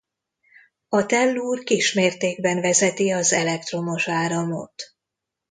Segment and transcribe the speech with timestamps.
[0.89, 4.83] A tellúr kis mértékben vezeti az elektromos áramot.